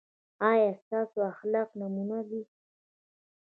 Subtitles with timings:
[0.49, 2.41] ایا ستاسو اخلاق نمونه دي؟